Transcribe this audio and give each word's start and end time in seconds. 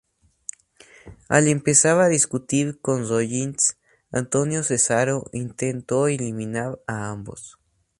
Al 1.29 1.47
empezar 1.47 2.01
a 2.01 2.07
discutir 2.09 2.79
con 2.81 3.07
Rollins, 3.07 3.77
Antonio 4.11 4.63
Cesaro 4.63 5.25
intentó 5.31 6.07
eliminar 6.07 6.79
a 6.87 7.11
ambos. 7.11 7.59